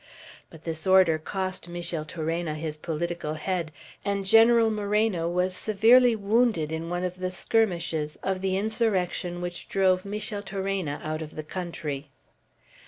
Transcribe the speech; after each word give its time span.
But 0.49 0.63
this 0.63 0.87
order 0.87 1.19
cost 1.19 1.69
Micheltorena 1.69 2.55
his 2.55 2.75
political 2.75 3.35
head, 3.35 3.71
and 4.03 4.25
General 4.25 4.71
Moreno 4.71 5.29
was 5.29 5.55
severely 5.55 6.15
wounded 6.15 6.71
in 6.71 6.89
one 6.89 7.03
of 7.03 7.19
the 7.19 7.29
skirmishes 7.29 8.17
of 8.23 8.41
the 8.41 8.57
insurrection 8.57 9.41
which 9.41 9.69
drove 9.69 10.03
Micheltorena 10.03 11.01
out 11.03 11.21
of 11.21 11.35
the 11.35 11.43
country. 11.43 12.09